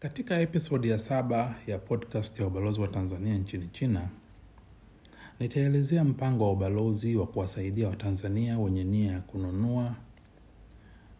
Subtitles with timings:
[0.00, 4.08] Katika episodi ya saba ya podcast ya ubalozi wa Tanzania nchini China,
[5.40, 9.94] nitaelezea mpango wa ubalozi wa kuwasaidia Watanzania wenye nia ya kununua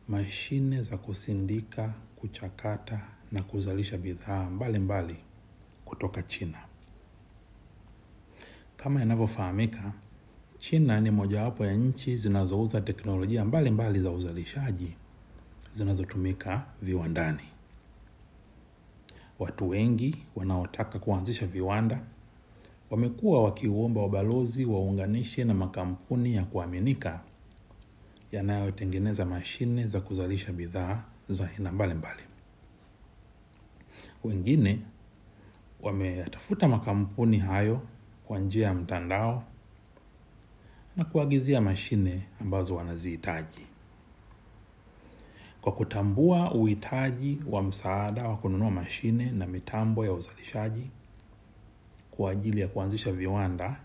[0.09, 3.01] mashine za kusindika, kuchakata
[3.33, 5.17] na kuzalisha bidhaa mbalimbali
[5.85, 6.59] kutoka China.
[8.77, 9.93] Kama inavyofahamika,
[10.59, 14.93] China ni mojawapo ya nchi zinazouza teknolojia mbalimbali mbali za uzalishaji
[15.73, 17.58] zinazotumika viwandani.
[19.39, 22.01] Watu wengi wanaotaka kuanzisha viwanda
[22.91, 27.21] wamekuwa wakiuomba wabalozi waunganishe na makampuni ya kuaminika
[28.33, 32.23] yanayotengeneza mashine za kuzalisha bidhaa za aina mbalimbali.
[34.25, 34.79] Wengine
[35.83, 37.81] wameyatafuta makampuni hayo
[38.27, 39.45] kwa njia ya mtandao
[40.97, 43.63] na kuagizia mashine ambazo wanazihitaji.
[45.61, 50.91] Kwa kutambua uhitaji wa msaada wa kununua mashine na mitambo ya uzalishaji
[52.11, 53.77] kwa ajili ya kuanzisha viwanda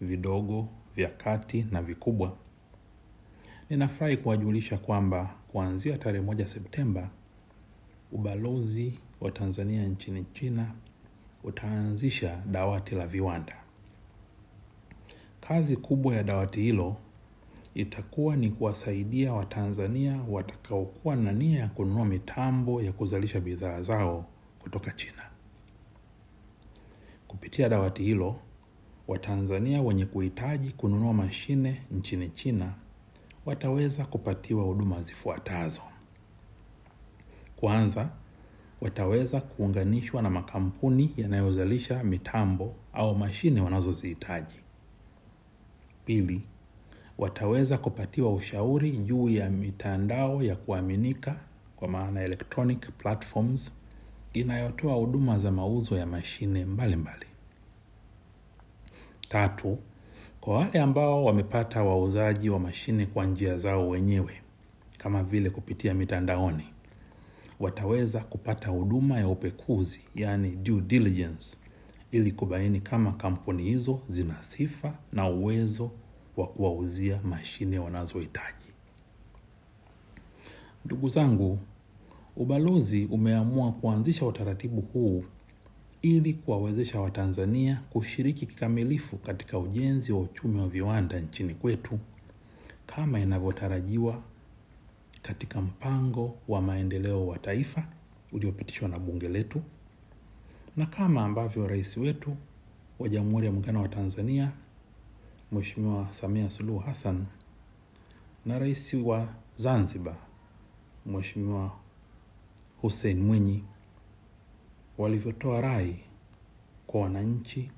[0.00, 2.36] vidogo, vya kati na vikubwa,
[3.70, 7.08] ninafurahi kuwajulisha kwamba kuanzia tarehe moja Septemba,
[8.12, 10.72] ubalozi wa Tanzania nchini China
[11.44, 13.56] utaanzisha dawati la viwanda.
[15.40, 16.96] Kazi kubwa ya dawati hilo
[17.74, 24.26] itakuwa ni kuwasaidia Watanzania watakaokuwa na nia ya kununua mitambo ya kuzalisha bidhaa zao
[24.58, 25.22] kutoka China.
[27.28, 28.36] Kupitia dawati hilo,
[29.08, 32.74] Watanzania wenye kuhitaji kununua mashine nchini China
[33.46, 35.82] wataweza kupatiwa huduma zifuatazo.
[37.56, 38.08] Kwanza,
[38.80, 44.60] wataweza kuunganishwa na makampuni yanayozalisha mitambo au mashine wanazozihitaji.
[46.04, 46.40] Pili,
[47.18, 51.36] wataweza kupatiwa ushauri juu ya mitandao ya kuaminika
[51.76, 53.72] kwa maana electronic platforms
[54.32, 57.26] inayotoa huduma za mauzo ya mashine mbalimbali mbali.
[59.28, 59.78] Tatu,
[60.40, 64.40] kwa wale ambao wamepata wauzaji wa mashine kwa njia zao wenyewe
[64.98, 66.64] kama vile kupitia mitandaoni,
[67.60, 71.56] wataweza kupata huduma ya upekuzi, yani due diligence,
[72.10, 75.90] ili kubaini kama kampuni hizo zina sifa na uwezo
[76.36, 78.68] wa kuwauzia mashine wanazohitaji.
[80.84, 81.58] Ndugu zangu,
[82.36, 85.24] ubalozi umeamua kuanzisha utaratibu huu
[86.02, 91.98] ili kuwawezesha Watanzania kushiriki kikamilifu katika ujenzi wa uchumi wa viwanda nchini kwetu
[92.86, 94.22] kama inavyotarajiwa
[95.22, 97.84] katika mpango wa maendeleo wa taifa
[98.32, 99.62] uliopitishwa na bunge letu
[100.76, 102.36] na kama ambavyo rais wetu
[102.98, 104.50] wa Jamhuri ya Muungano wa Tanzania
[105.52, 107.26] Mheshimiwa Samia Suluhu Hassan
[108.46, 110.16] na rais wa Zanzibar
[111.06, 111.72] Mheshimiwa
[112.82, 113.64] Hussein Mwinyi
[114.98, 115.96] walivyotoa rai
[116.86, 117.70] kwa wananchi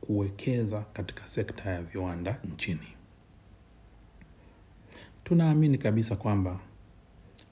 [0.00, 2.88] kuwekeza katika sekta ya viwanda nchini.
[5.24, 6.60] Tunaamini kabisa kwamba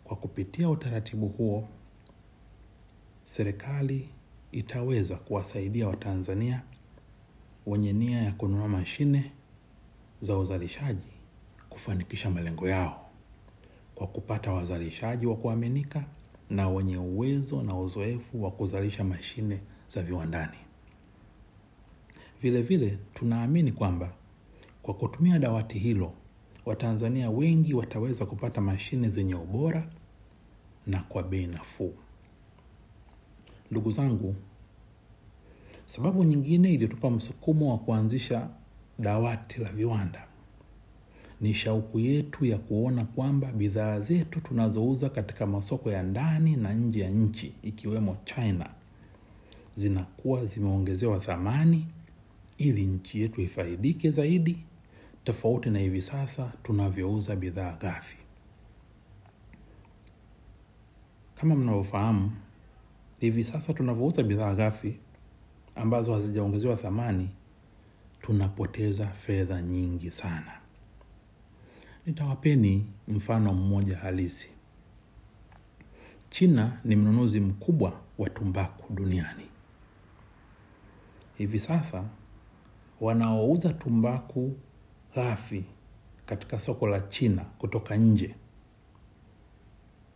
[0.05, 1.69] kwa kupitia utaratibu huo,
[3.25, 4.09] serikali
[4.53, 6.63] itaweza kuwasaidia Watanzania
[7.67, 9.31] wenye nia ya kununua mashine
[10.21, 11.05] za uzalishaji
[11.69, 13.11] kufanikisha malengo yao
[13.95, 16.05] kwa kupata wazalishaji wa kuaminika
[16.51, 20.57] na wenye uwezo na uzoefu wa kuzalisha mashine za viwandani.
[22.43, 24.13] Vile vile tunaamini kwamba
[24.83, 26.13] kwa kutumia dawati hilo,
[26.67, 29.87] Watanzania wengi wataweza kupata mashine zenye ubora
[30.87, 31.95] na kwa bei nafuu.
[33.71, 34.35] Ndugu zangu,
[35.87, 38.49] sababu nyingine iliyotupa msukumo wa kuanzisha
[38.99, 40.27] dawati la viwanda
[41.41, 47.01] ni shauku yetu ya kuona kwamba bidhaa zetu tunazouza katika masoko ya ndani na nje
[47.01, 48.67] ya nchi ikiwemo China
[49.77, 51.87] zinakuwa zimeongezewa thamani
[52.59, 54.59] ili nchi yetu ifaidike zaidi,
[55.25, 58.17] tofauti na hivi sasa tunavyouza bidhaa ghafi.
[61.41, 62.31] Kama mnavyofahamu,
[63.21, 64.95] hivi sasa tunavyouza bidhaa ghafi
[65.77, 67.29] ambazo hazijaongezewa thamani,
[68.23, 70.53] tunapoteza fedha nyingi sana.
[72.07, 74.51] Nitawapeni mfano mmoja halisi.
[76.31, 79.45] China ni mnunuzi mkubwa wa tumbaku duniani.
[81.39, 82.05] Hivi sasa
[83.01, 84.57] wanaouza tumbaku
[85.15, 85.65] ghafi
[86.27, 88.35] katika soko la China kutoka nje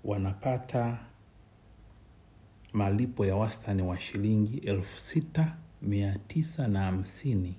[0.05, 0.99] wanapata
[2.73, 7.55] malipo ya wastani wa shilingi elfu sita mia tisa na hamsini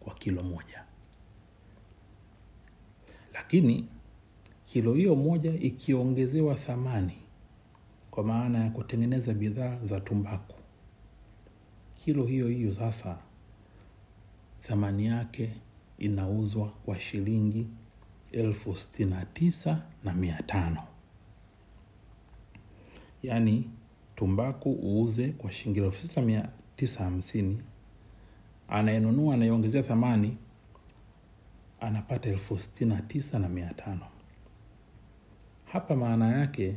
[0.00, 0.84] kwa kilo moja.
[3.34, 3.88] Lakini
[4.64, 7.16] kilo hiyo moja ikiongezewa thamani
[8.10, 10.56] kwa maana ya kutengeneza bidhaa za tumbaku.
[12.04, 13.18] Kilo hiyo hiyo sasa
[14.60, 15.50] thamani yake
[15.98, 17.66] inauzwa kwa shilingi
[18.32, 20.82] elfu sitini na tisa na mia tano
[23.22, 23.70] yaani
[24.20, 27.62] tumbaku uuze kwa shilingi elfu sita mia tisa hamsini.
[28.68, 30.36] Anayenunua anayeongezea thamani
[31.80, 34.06] anapata elfu sitini na tisa na mia tano.
[35.64, 36.76] Hapa maana yake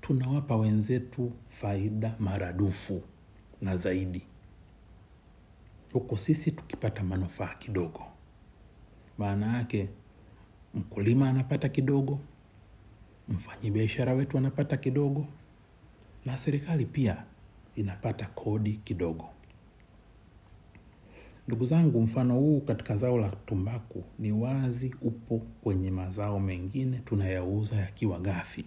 [0.00, 3.02] tunawapa wenzetu faida maradufu
[3.62, 4.22] na zaidi.
[5.92, 8.02] Huku sisi tukipata manufaa kidogo.
[9.18, 9.88] Maana yake
[10.74, 12.18] mkulima anapata kidogo
[13.28, 15.26] mfanyabiashara wetu anapata kidogo
[16.24, 17.24] na serikali pia
[17.76, 19.28] inapata kodi kidogo.
[21.48, 27.76] Ndugu zangu mfano huu katika zao la tumbaku ni wazi upo kwenye mazao mengine tunayauza
[27.76, 28.64] yakiwa ghafi.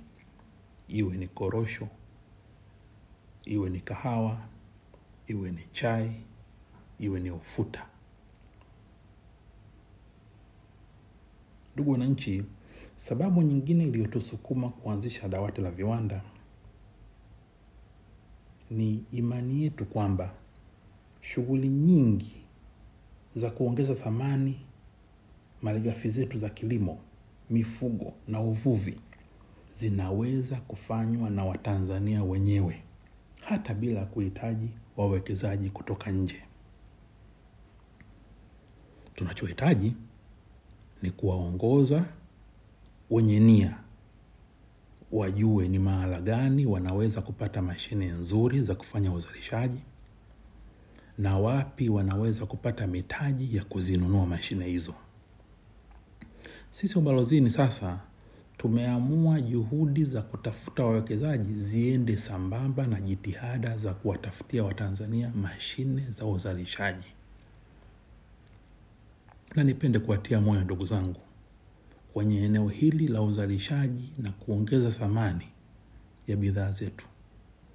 [0.88, 1.88] Iwe ni korosho
[3.46, 4.38] iwe ni kahawa
[5.28, 6.12] iwe ni chai
[7.00, 7.86] iwe ni ufuta.
[11.74, 12.44] Ndugu wananchi
[12.96, 16.22] sababu nyingine iliyotusukuma kuanzisha dawati la viwanda
[18.72, 20.34] ni imani yetu kwamba
[21.22, 22.38] shughuli nyingi
[23.36, 24.60] za kuongeza thamani
[25.62, 26.98] malighafi zetu za kilimo
[27.50, 28.98] mifugo na uvuvi
[29.78, 32.82] zinaweza kufanywa na watanzania wenyewe
[33.42, 36.42] hata bila kuhitaji wawekezaji kutoka nje.
[39.16, 39.94] Tunachohitaji
[41.02, 42.06] ni kuwaongoza
[43.10, 43.78] wenye nia
[45.12, 49.80] wajue ni mahala gani wanaweza kupata mashine nzuri za kufanya uzalishaji
[51.18, 54.94] na wapi wanaweza kupata mitaji ya kuzinunua mashine hizo.
[56.72, 58.00] Sisi ubalozini sasa
[58.58, 67.08] tumeamua juhudi za kutafuta wawekezaji ziende sambamba na jitihada za kuwatafutia watanzania mashine za uzalishaji.
[69.56, 71.20] Na nipende kuwatia moyo ndugu zangu
[72.14, 75.48] kwenye eneo hili la uzalishaji na kuongeza thamani
[76.28, 77.06] ya bidhaa zetu.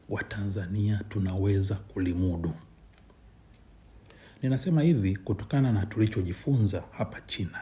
[0.09, 2.53] Watanzania tunaweza kulimudu.
[4.43, 7.61] Ninasema hivi kutokana na tulichojifunza hapa china.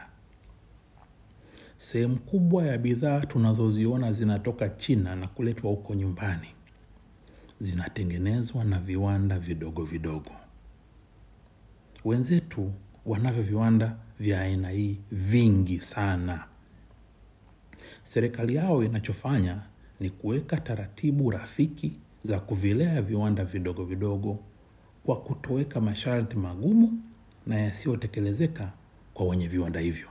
[1.77, 6.47] Sehemu kubwa ya bidhaa tunazoziona zinatoka china na kuletwa huko nyumbani.
[7.59, 10.31] Zinatengenezwa na viwanda vidogo vidogo.
[12.05, 12.71] Wenzetu
[13.05, 16.43] wanavyo viwanda vya aina hii vingi sana
[18.05, 19.61] serikali yao inachofanya
[19.99, 21.93] ni kuweka taratibu rafiki
[22.23, 24.39] za kuvilea viwanda vidogo vidogo
[25.03, 27.01] kwa kutoweka masharti magumu
[27.47, 28.71] na yasiyotekelezeka
[29.13, 30.07] kwa wenye viwanda hivyo.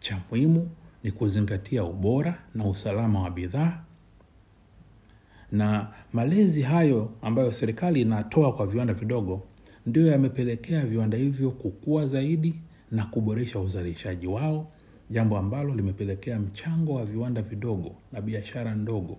[0.00, 0.70] Cha muhimu
[1.04, 3.80] ni kuzingatia ubora na usalama wa bidhaa
[5.52, 9.42] na malezi hayo ambayo serikali inatoa kwa viwanda vidogo
[9.86, 12.54] ndio yamepelekea viwanda hivyo kukua zaidi
[12.90, 14.68] na kuboresha uzalishaji wao
[15.12, 19.18] jambo ambalo limepelekea mchango wa viwanda vidogo na biashara ndogo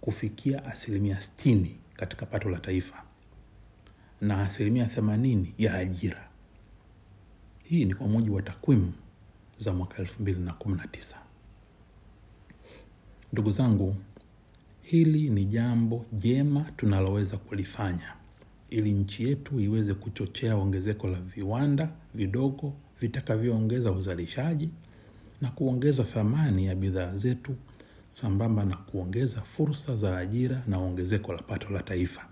[0.00, 1.66] kufikia asilimia 60
[1.96, 3.02] katika pato la taifa
[4.20, 6.28] na asilimia 80 ya ajira.
[7.64, 8.92] Hii ni kwa mujibu wa takwimu
[9.58, 11.16] za mwaka 219
[13.32, 13.96] ndugu zangu
[14.82, 18.14] hili ni jambo jema tunaloweza kulifanya
[18.70, 24.70] ili nchi yetu iweze kuchochea ongezeko la viwanda vidogo vitakavyoongeza uzalishaji
[25.40, 27.54] na kuongeza thamani ya bidhaa zetu
[28.08, 32.26] sambamba na kuongeza fursa za ajira na ongezeko la pato la taifa.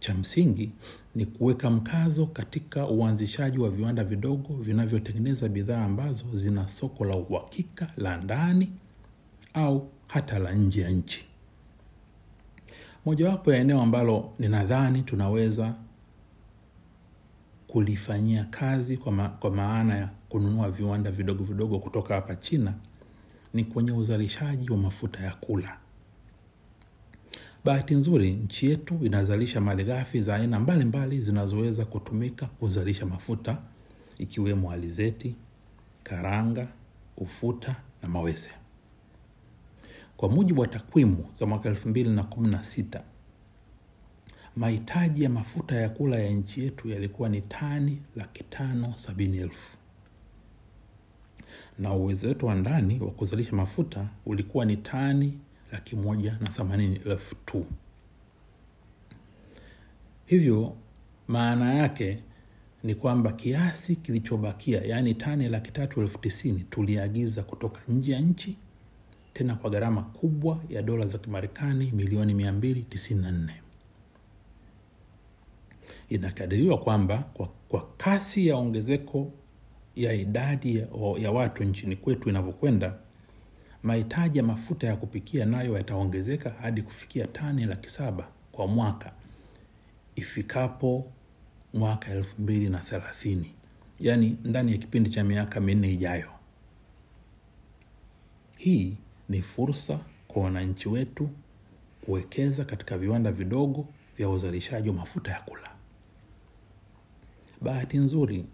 [0.00, 0.70] Cha msingi
[1.14, 7.90] ni kuweka mkazo katika uanzishaji wa viwanda vidogo vinavyotengeneza bidhaa ambazo zina soko la uhakika
[7.96, 8.72] la ndani
[9.54, 11.24] au hata la nje ya nchi.
[13.04, 15.74] Mojawapo ya eneo ambalo ninadhani tunaweza
[17.74, 22.74] kulifanyia kazi kwa, ma, kwa maana ya kununua viwanda vidogo vidogo kutoka hapa china
[23.54, 25.76] ni kwenye uzalishaji wa mafuta ya kula.
[27.64, 33.58] Bahati nzuri nchi yetu inazalisha malighafi za aina mbalimbali zinazoweza kutumika kuzalisha mafuta
[34.18, 35.34] ikiwemo alizeti
[36.02, 36.68] karanga
[37.16, 38.50] ufuta na mawese.
[40.16, 43.00] Kwa mujibu wa takwimu za mwaka 216
[44.56, 49.76] mahitaji ya mafuta ya kula ya nchi yetu yalikuwa ni tani laki tano sabini elfu
[51.78, 55.38] na uwezo wetu wa ndani wa kuzalisha mafuta ulikuwa ni tani
[55.72, 57.66] laki moja na themanini elfu tu
[60.26, 60.76] hivyo
[61.28, 62.18] maana yake
[62.82, 68.58] ni kwamba kiasi kilichobakia yaani tani laki tatu elfu tisini tuliagiza kutoka nje ya nchi
[69.32, 73.63] tena kwa gharama kubwa ya dola za Kimarekani milioni 294.
[76.08, 79.32] Inakadiriwa kwamba kwa, kwa kasi ya ongezeko
[79.96, 80.86] ya idadi ya,
[81.18, 82.94] ya watu nchini kwetu inavyokwenda,
[83.82, 89.12] mahitaji ya mafuta ya kupikia nayo yataongezeka hadi kufikia tani laki saba kwa mwaka
[90.16, 91.06] ifikapo
[91.74, 93.50] mwaka elfu mbili na thelathini,
[94.00, 96.30] yaani ndani ya kipindi cha miaka minne ijayo.
[98.58, 98.96] Hii
[99.28, 101.30] ni fursa kwa wananchi wetu
[102.04, 105.73] kuwekeza katika viwanda vidogo vya uzalishaji wa mafuta ya kula.
[107.64, 108.44] Bahati nzuri,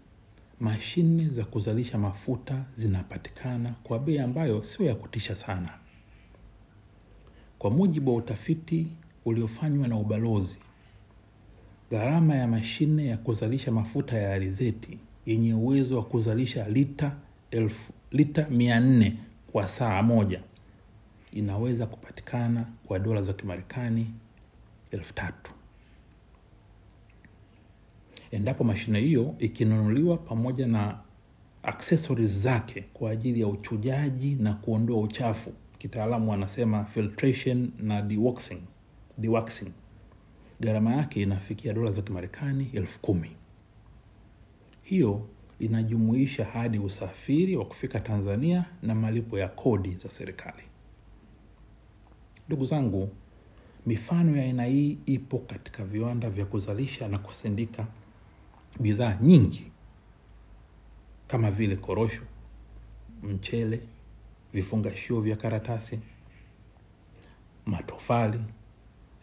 [0.59, 5.69] mashine za kuzalisha mafuta zinapatikana kwa bei ambayo sio ya kutisha sana.
[7.59, 8.87] Kwa mujibu wa utafiti
[9.25, 10.59] uliofanywa na ubalozi,
[11.91, 17.15] gharama ya mashine ya kuzalisha mafuta ya alizeti yenye uwezo wa kuzalisha lita
[17.51, 19.17] elfu, lita mia nne
[19.51, 20.41] kwa saa moja
[21.33, 24.07] inaweza kupatikana kwa dola za Kimarekani
[24.91, 25.51] elfu tatu
[28.31, 30.99] endapo mashine hiyo ikinunuliwa pamoja na
[31.63, 38.61] accessories zake kwa ajili ya uchujaji na kuondoa uchafu, kitaalamu wanasema filtration na dewaxing,
[39.17, 39.71] dewaxing.
[40.61, 43.31] Gharama yake inafikia dola za Kimarekani elfu kumi.
[44.83, 45.27] Hiyo
[45.59, 50.63] inajumuisha hadi usafiri wa kufika Tanzania na malipo ya kodi za serikali.
[52.47, 53.09] Ndugu zangu,
[53.85, 57.87] mifano ya aina hii ipo katika viwanda vya kuzalisha na kusindika
[58.79, 59.71] bidhaa nyingi
[61.27, 62.21] kama vile korosho,
[63.23, 63.81] mchele,
[64.53, 65.99] vifungashio vya karatasi,
[67.65, 68.39] matofali,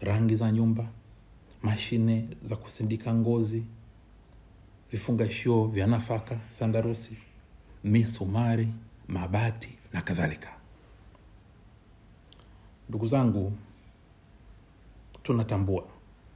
[0.00, 0.88] rangi za nyumba,
[1.62, 3.64] mashine za kusindika ngozi,
[4.93, 7.17] vifungashio vya nafaka, sandarusi,
[7.85, 8.69] misumari,
[9.09, 10.50] mabati na kadhalika.
[12.88, 13.52] Ndugu zangu,
[15.23, 15.85] tunatambua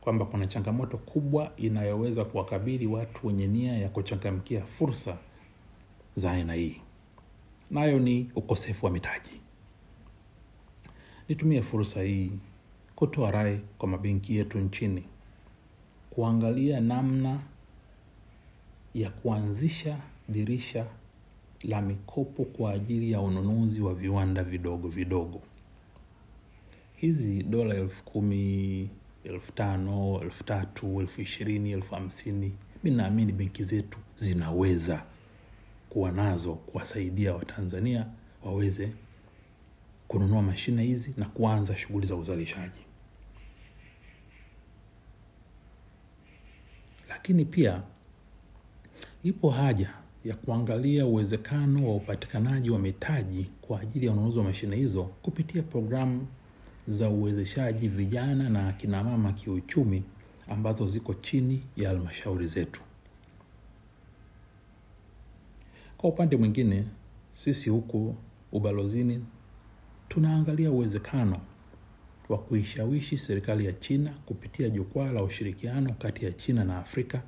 [0.02, 5.16] kwamba kuna changamoto kubwa inayoweza kuwakabili watu wenye nia ya kuchangamkia fursa
[6.14, 6.76] za aina hii,
[7.71, 9.40] nayo ni ukosefu wa mitaji.
[11.28, 12.32] Nitumie fursa hii
[12.97, 15.02] kutoa rai kwa mabenki yetu nchini
[16.11, 17.40] kuangalia namna
[18.94, 20.87] ya kuanzisha dirisha
[21.62, 25.40] la mikopo kwa ajili ya ununuzi wa viwanda vidogo vidogo.
[26.97, 28.88] Hizi dola elfu kumi
[29.25, 32.52] elfu tano elfu tatu elfu ishirini elfu hamsini
[32.85, 35.02] mi naamini benki zetu zinaweza
[35.91, 38.07] kuwa nazo kuwasaidia Watanzania
[38.45, 38.93] waweze
[40.09, 42.81] kununua mashine hizi na kuanza shughuli za uzalishaji.
[47.09, 47.83] Lakini pia
[49.25, 49.91] ipo haja
[50.25, 55.62] ya kuangalia uwezekano wa upatikanaji wa mitaji kwa ajili ya ununuzi wa mashine hizo kupitia
[55.62, 56.26] programu
[56.88, 60.02] za uwezeshaji vijana na akinamama kiuchumi
[60.48, 62.80] ambazo ziko chini ya halmashauri zetu.
[65.98, 66.84] Kwa upande mwingine,
[67.32, 68.14] sisi huku
[68.52, 69.24] ubalozini
[70.08, 71.36] tunaangalia uwezekano
[72.28, 77.22] wa kuishawishi serikali ya China kupitia jukwaa la ushirikiano kati ya China na Afrika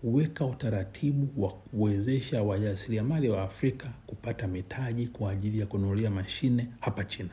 [0.00, 7.04] kuweka utaratibu wa kuwezesha wajasiriamali wa Afrika kupata mitaji kwa ajili ya kununulia mashine hapa
[7.04, 7.30] China.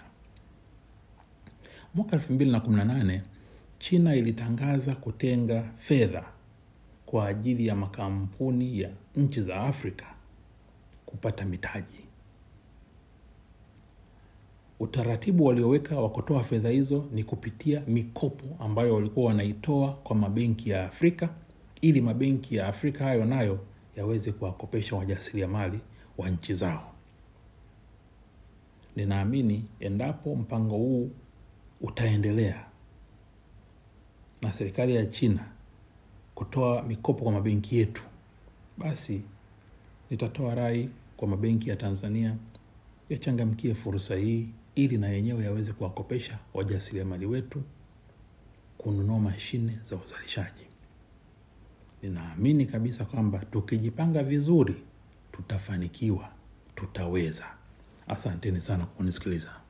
[1.95, 3.21] Mwaka 2018
[3.79, 6.23] China ilitangaza kutenga fedha
[7.05, 10.05] kwa ajili ya makampuni ya nchi za Afrika
[11.05, 11.99] kupata mitaji.
[14.79, 20.85] Utaratibu walioweka wa kutoa fedha hizo ni kupitia mikopo ambayo walikuwa wanaitoa kwa mabenki ya
[20.85, 21.29] Afrika
[21.81, 23.59] ili mabenki ya Afrika hayo nayo
[23.97, 25.79] yaweze kuwakopesha wajasiriamali
[26.17, 26.91] wa nchi zao.
[28.95, 31.09] Ninaamini endapo mpango huu
[31.81, 32.65] utaendelea
[34.41, 35.45] na serikali ya China
[36.35, 38.01] kutoa mikopo kwa mabenki yetu,
[38.77, 39.21] basi
[40.09, 42.35] nitatoa rai kwa mabenki ya Tanzania
[43.09, 47.61] yachangamkie fursa hii ili na yenyewe yaweze kuwakopesha wajasiriamali wetu
[48.77, 50.65] kununua mashine za uzalishaji.
[52.03, 54.75] Ninaamini kabisa kwamba tukijipanga vizuri
[55.31, 56.29] tutafanikiwa,
[56.75, 57.45] tutaweza.
[58.07, 59.60] Asanteni sana kwa kunisikiliza.